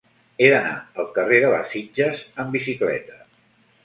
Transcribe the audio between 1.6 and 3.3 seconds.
Sitges amb bicicleta.